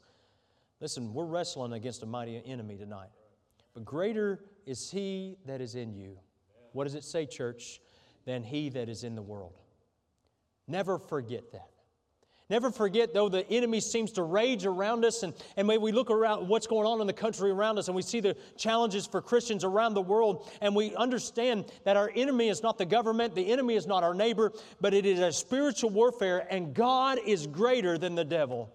[0.80, 3.10] Listen, we're wrestling against a mighty enemy tonight.
[3.78, 6.18] But greater is he that is in you.
[6.72, 7.80] What does it say, church?
[8.24, 9.52] Than he that is in the world.
[10.66, 11.70] Never forget that.
[12.50, 16.10] Never forget, though the enemy seems to rage around us, and, and may we look
[16.10, 19.22] around what's going on in the country around us, and we see the challenges for
[19.22, 23.52] Christians around the world, and we understand that our enemy is not the government, the
[23.52, 27.96] enemy is not our neighbor, but it is a spiritual warfare, and God is greater
[27.96, 28.74] than the devil.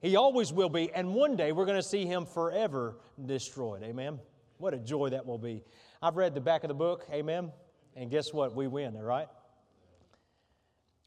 [0.00, 3.84] He always will be, and one day we're going to see him forever destroyed.
[3.84, 4.18] Amen.
[4.62, 5.64] What a joy that will be.
[6.00, 7.50] I've read the back of the book, amen.
[7.96, 8.54] And guess what?
[8.54, 9.26] We win, all right?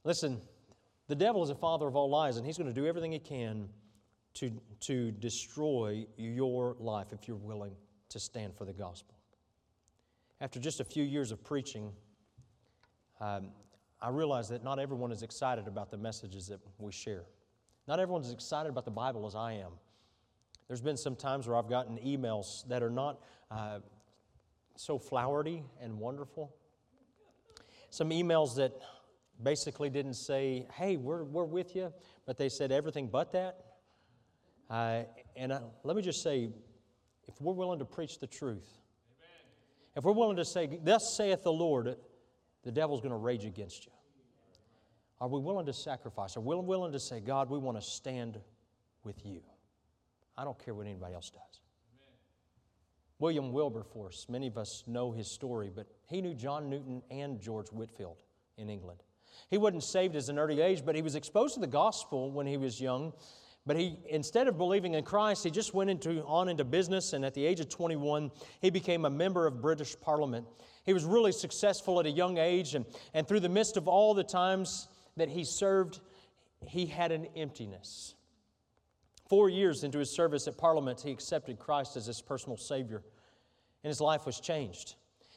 [0.04, 0.42] Listen,
[1.08, 3.20] the devil is the father of all lies, and he's going to do everything he
[3.20, 3.70] can
[4.34, 7.72] to, to destroy your life if you're willing
[8.10, 9.16] to stand for the gospel.
[10.42, 11.94] After just a few years of preaching,
[13.22, 13.52] um,
[14.02, 17.24] I realize that not everyone is excited about the messages that we share.
[17.88, 19.72] Not everyone's excited about the Bible as I am.
[20.68, 23.80] There's been some times where I've gotten emails that are not uh,
[24.76, 26.56] so flowery and wonderful.
[27.90, 28.74] Some emails that
[29.42, 31.94] basically didn't say, hey, we're, we're with you,
[32.26, 33.58] but they said everything but that.
[34.70, 35.04] Uh,
[35.36, 36.50] and uh, let me just say,
[37.28, 38.68] if we're willing to preach the truth,
[39.20, 39.96] Amen.
[39.96, 41.96] if we're willing to say, Thus saith the Lord,
[42.64, 43.92] the devil's going to rage against you.
[45.22, 46.36] Are we willing to sacrifice?
[46.36, 48.40] Are we willing to say, God, we want to stand
[49.04, 49.42] with you?
[50.38, 51.62] I don't care what anybody else does.
[53.20, 57.70] William Wilberforce, many of us know his story, but he knew John Newton and George
[57.70, 58.18] Whitefield
[58.58, 59.00] in England.
[59.50, 62.46] He wasn't saved as an early age, but he was exposed to the gospel when
[62.46, 63.14] he was young.
[63.66, 67.26] But he, instead of believing in Christ, he just went into, on into business, and
[67.26, 70.46] at the age of 21, he became a member of British Parliament.
[70.86, 74.14] He was really successful at a young age, and, and through the midst of all
[74.14, 74.88] the times
[75.18, 76.02] that he served,
[76.68, 78.14] he had an emptiness.
[79.28, 83.04] Four years into his service at Parliament, he accepted Christ as his personal Savior,
[83.84, 84.96] and his life was changed.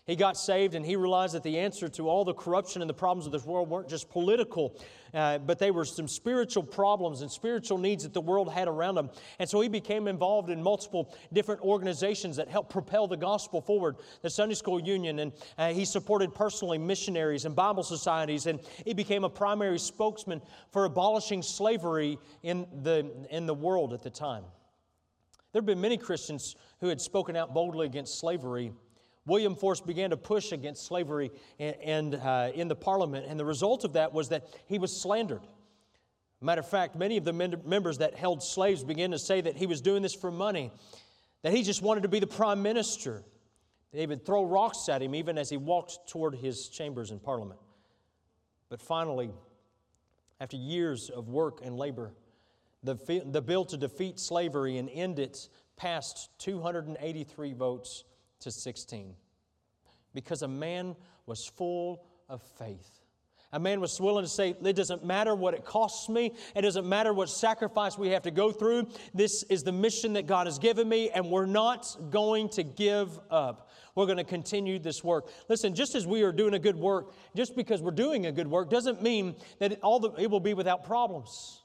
[0.09, 2.94] He got saved and he realized that the answer to all the corruption and the
[2.94, 4.74] problems of this world weren't just political,
[5.12, 8.96] uh, but they were some spiritual problems and spiritual needs that the world had around
[8.96, 9.11] him.
[9.38, 13.96] And so he became involved in multiple different organizations that helped propel the gospel forward
[14.22, 18.94] the Sunday School Union, and uh, he supported personally missionaries and Bible societies, and he
[18.94, 20.40] became a primary spokesman
[20.72, 24.44] for abolishing slavery in the, in the world at the time.
[25.52, 28.72] There have been many Christians who had spoken out boldly against slavery
[29.28, 33.84] Wilberforce began to push against slavery and, and uh, in the parliament, and the result
[33.84, 35.42] of that was that he was slandered.
[36.40, 39.66] Matter of fact, many of the members that held slaves began to say that he
[39.66, 40.70] was doing this for money,
[41.42, 43.24] that he just wanted to be the prime minister.
[43.92, 47.58] They would throw rocks at him even as he walked toward his chambers in parliament.
[48.68, 49.30] But finally,
[50.40, 52.12] after years of work and labor,
[52.84, 52.94] the,
[53.26, 58.04] the bill to defeat slavery and end it passed 283 votes
[58.41, 59.14] to 16
[60.14, 62.99] because a man was full of faith.
[63.53, 66.34] A man was willing to say, It doesn't matter what it costs me.
[66.55, 68.89] It doesn't matter what sacrifice we have to go through.
[69.14, 73.18] This is the mission that God has given me, and we're not going to give
[73.30, 73.70] up.
[73.95, 75.30] We're going to continue this work.
[75.49, 78.49] Listen, just as we are doing a good work, just because we're doing a good
[78.49, 81.62] work doesn't mean that all the, it will be without problems.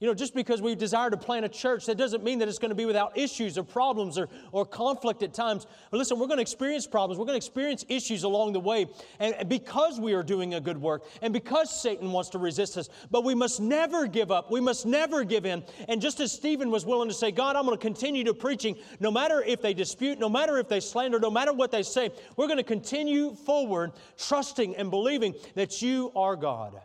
[0.00, 2.58] You know, just because we desire to plant a church, that doesn't mean that it's
[2.58, 5.68] going to be without issues or problems or, or conflict at times.
[5.92, 7.16] But listen, we're going to experience problems.
[7.16, 8.86] We're going to experience issues along the way.
[9.20, 12.88] And because we are doing a good work and because Satan wants to resist us,
[13.12, 14.50] but we must never give up.
[14.50, 15.62] We must never give in.
[15.88, 18.76] And just as Stephen was willing to say, God, I'm going to continue to preaching,
[18.98, 22.10] no matter if they dispute, no matter if they slander, no matter what they say,
[22.36, 26.80] we're going to continue forward, trusting and believing that you are God.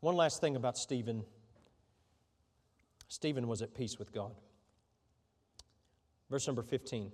[0.00, 1.24] One last thing about Stephen
[3.08, 4.32] Stephen was at peace with God.
[6.30, 7.10] Verse number 15.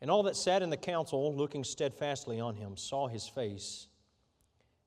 [0.00, 3.88] And all that sat in the council, looking steadfastly on him, saw his face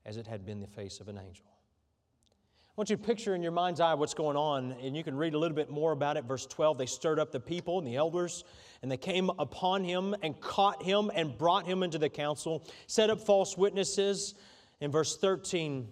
[0.04, 1.44] as it had been the face of an angel.
[1.46, 5.16] I want you to picture in your mind's eye what's going on, and you can
[5.16, 6.24] read a little bit more about it.
[6.24, 8.44] Verse 12 they stirred up the people and the elders,
[8.82, 13.08] and they came upon him and caught him and brought him into the council, set
[13.08, 14.34] up false witnesses
[14.80, 15.88] in verse 13.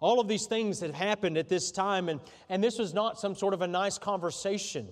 [0.00, 3.34] All of these things had happened at this time, and, and this was not some
[3.34, 4.88] sort of a nice conversation.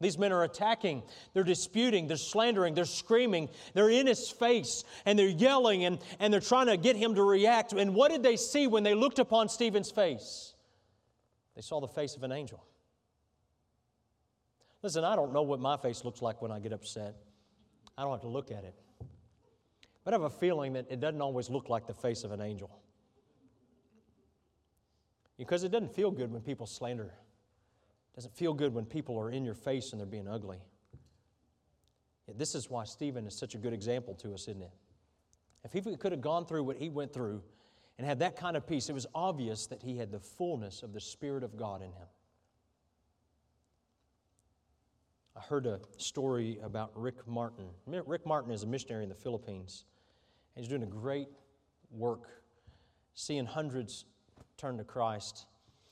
[0.00, 1.02] These men are attacking,
[1.34, 6.32] they're disputing, they're slandering, they're screaming, they're in his face, and they're yelling, and, and
[6.32, 7.72] they're trying to get him to react.
[7.74, 10.54] And what did they see when they looked upon Stephen's face?
[11.54, 12.64] They saw the face of an angel.
[14.82, 17.16] Listen, I don't know what my face looks like when I get upset.
[17.98, 18.74] I don't have to look at it.
[20.04, 22.40] But I have a feeling that it doesn't always look like the face of an
[22.40, 22.70] angel.
[25.36, 27.14] Because it doesn't feel good when people slander.
[28.12, 30.58] It doesn't feel good when people are in your face and they're being ugly.
[32.26, 34.72] Yet this is why Stephen is such a good example to us, isn't it?
[35.64, 37.42] If he could have gone through what he went through
[37.98, 40.92] and had that kind of peace, it was obvious that he had the fullness of
[40.92, 42.06] the Spirit of God in him.
[45.36, 47.66] I heard a story about Rick Martin.
[47.86, 49.84] Rick Martin is a missionary in the Philippines.
[50.54, 51.28] and He's doing a great
[51.90, 52.42] work,
[53.14, 54.04] seeing hundreds
[54.56, 55.46] turn to Christ.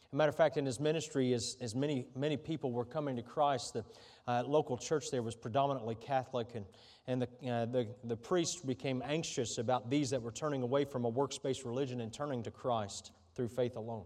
[0.09, 3.14] As a matter of fact, in his ministry, as, as many, many people were coming
[3.16, 3.84] to Christ, the
[4.26, 6.64] uh, local church there was predominantly Catholic, and,
[7.07, 11.05] and the, uh, the, the priest became anxious about these that were turning away from
[11.05, 14.05] a works based religion and turning to Christ through faith alone.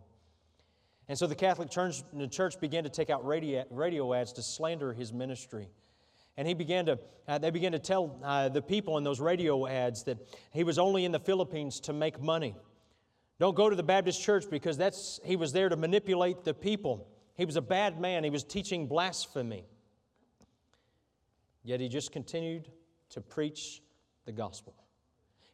[1.08, 4.42] And so the Catholic church, the church began to take out radio, radio ads to
[4.42, 5.68] slander his ministry.
[6.36, 6.98] And he began to,
[7.28, 10.18] uh, they began to tell uh, the people in those radio ads that
[10.52, 12.56] he was only in the Philippines to make money.
[13.38, 17.08] Don't go to the Baptist church because that's, he was there to manipulate the people.
[17.36, 18.24] He was a bad man.
[18.24, 19.64] He was teaching blasphemy.
[21.64, 22.70] Yet he just continued
[23.10, 23.82] to preach
[24.24, 24.74] the gospel.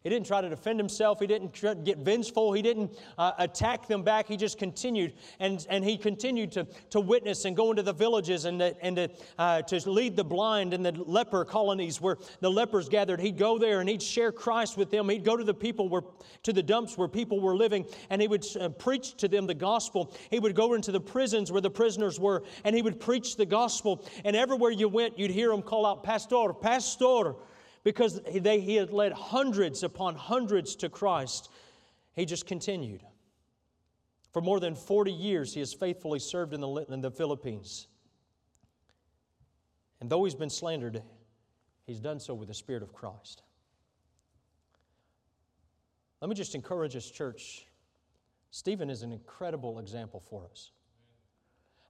[0.05, 1.19] He didn't try to defend himself.
[1.19, 2.53] He didn't get vengeful.
[2.53, 4.29] He didn't uh, attack them back.
[4.29, 5.15] He just continued.
[5.41, 9.11] And, and he continued to, to witness and go into the villages and, and to,
[9.39, 13.19] uh, to lead the blind and the leper colonies where the lepers gathered.
[13.19, 15.09] He'd go there and he'd share Christ with them.
[15.09, 16.03] He'd go to the people where,
[16.45, 19.55] to the dumps where people were living and he would uh, preach to them the
[19.55, 20.15] gospel.
[20.31, 23.47] He would go into the prisons where the prisoners were and he would preach the
[23.47, 24.07] gospel.
[24.25, 27.35] And everywhere you went, you'd hear him call out, Pastor, Pastor
[27.89, 31.49] because they, he had led hundreds upon hundreds to Christ.
[32.15, 33.01] He just continued.
[34.31, 37.87] For more than 40 years, he has faithfully served in the, in the Philippines.
[40.03, 41.03] And though he's been slandered,
[41.87, 43.41] he's done so with the Spirit of Christ.
[46.21, 47.65] Let me just encourage us, church.
[48.51, 50.73] Stephen is an incredible example for us.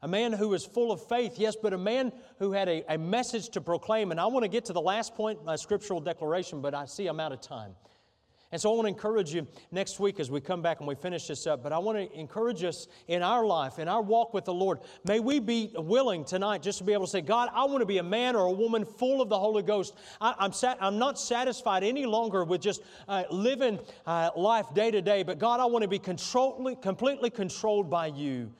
[0.01, 2.99] A man who was full of faith, yes, but a man who had a, a
[2.99, 4.13] message to proclaim.
[4.13, 7.09] And I want to get to the last point, my scriptural declaration, but I see
[7.09, 7.75] I'm out of time.
[8.51, 10.95] And so I want to encourage you next week as we come back and we
[10.95, 11.63] finish this up.
[11.63, 14.79] But I want to encourage us in our life, in our walk with the Lord.
[15.05, 17.87] May we be willing tonight just to be able to say, God, I want to
[17.87, 19.95] be a man or a woman full of the Holy Ghost.
[20.19, 24.93] I, am sat, I'm not satisfied any longer with just uh, living uh, life day
[24.93, 28.51] to day, but God, I want to be completely controlled by you.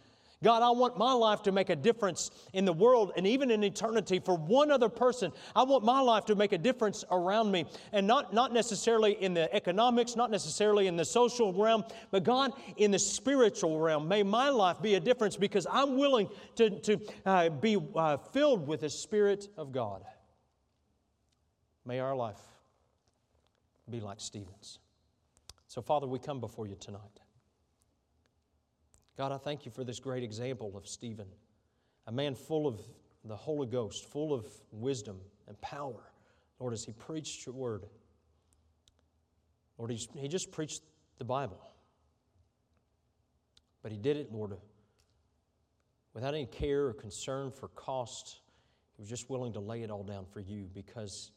[0.43, 3.65] God, I want my life to make a difference in the world and even in
[3.65, 5.33] eternity for one other person.
[5.57, 7.65] I want my life to make a difference around me.
[7.93, 12.53] And not, not necessarily in the economics, not necessarily in the social realm, but God,
[12.77, 14.07] in the spiritual realm.
[14.07, 18.69] May my life be a difference because I'm willing to, to uh, be uh, filled
[18.69, 20.05] with the Spirit of God.
[21.85, 22.41] May our life
[23.91, 24.79] be like Stephen's.
[25.67, 27.21] So, Father, we come before you tonight.
[29.19, 31.27] God, I thank you for this great example of Stephen,
[32.07, 32.81] a man full of
[33.25, 36.13] the Holy Ghost, full of wisdom and power.
[36.61, 37.87] Lord, as he preached your word,
[39.77, 40.83] Lord, he, just preached
[41.19, 41.61] the Bible.
[43.83, 44.57] But he did it, Lord,
[46.15, 48.39] without any care or concern for cost.
[48.97, 51.33] He was just willing to lay it all down for you because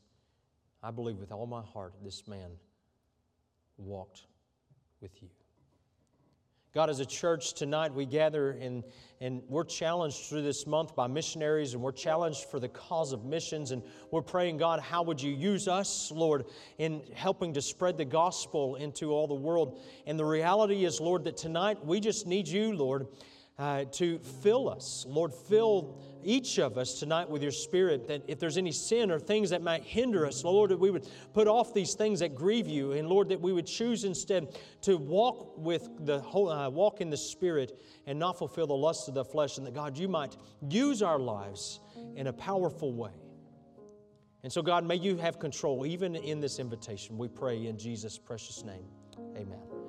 [0.83, 2.51] I believe with all my heart this man
[3.77, 4.27] walked
[5.01, 5.29] with you.
[6.73, 8.85] God, as a church tonight, we gather and,
[9.19, 13.25] and we're challenged through this month by missionaries and we're challenged for the cause of
[13.25, 13.71] missions.
[13.71, 16.45] And we're praying, God, how would you use us, Lord,
[16.77, 19.81] in helping to spread the gospel into all the world?
[20.07, 23.07] And the reality is, Lord, that tonight we just need you, Lord,
[23.57, 25.05] uh, to fill us.
[25.07, 29.19] Lord, fill each of us tonight with your spirit that if there's any sin or
[29.19, 32.67] things that might hinder us, Lord, that we would put off these things that grieve
[32.67, 37.09] you, and Lord, that we would choose instead to walk with the uh, walk in
[37.09, 40.37] the spirit and not fulfill the lusts of the flesh, and that God, you might
[40.69, 41.79] use our lives
[42.15, 43.11] in a powerful way.
[44.43, 47.17] And so, God, may you have control even in this invitation.
[47.17, 48.85] We pray in Jesus' precious name.
[49.35, 49.80] Amen.